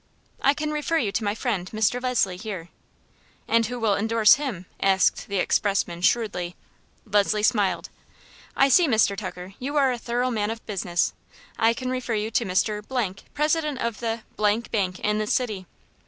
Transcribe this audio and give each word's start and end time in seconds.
"I 0.41 0.55
can 0.55 0.71
refer 0.71 0.97
you 0.97 1.11
to 1.11 1.23
my 1.23 1.35
friend, 1.35 1.69
Mr. 1.69 2.01
Leslie, 2.01 2.35
here." 2.37 2.69
"And 3.47 3.67
who 3.67 3.79
will 3.79 3.93
indorse 3.93 4.33
him?" 4.33 4.65
asked 4.81 5.27
the 5.27 5.37
expressman, 5.37 6.01
shrewdly. 6.01 6.55
Leslie 7.05 7.43
smiled. 7.43 7.89
"I 8.55 8.67
see, 8.67 8.87
Mr. 8.87 9.15
Tucker, 9.15 9.53
you 9.59 9.75
are 9.77 9.91
a 9.91 9.99
thorough 9.99 10.31
man 10.31 10.49
of 10.49 10.65
business. 10.65 11.13
I 11.59 11.75
can 11.75 11.91
refer 11.91 12.15
you 12.15 12.31
to 12.31 12.45
Mr., 12.45 13.15
president 13.35 13.77
of 13.79 13.99
the 13.99 14.21
Bank 14.37 14.67
in 15.01 15.19
this 15.19 15.33
city." 15.33 15.67